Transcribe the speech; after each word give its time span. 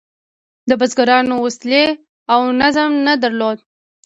بزګرانو 0.79 1.35
وسلې 1.45 1.83
او 2.33 2.41
نظم 2.61 2.91
نه 3.05 3.13
درلود. 3.23 3.57